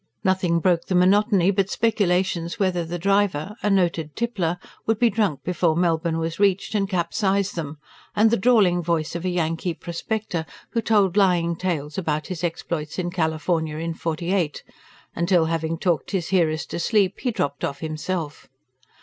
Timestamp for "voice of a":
8.81-9.29